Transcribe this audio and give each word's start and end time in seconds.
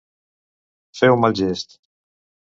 Fer 0.99 1.09
un 1.15 1.21
mal 1.25 1.35
gest. 1.41 1.77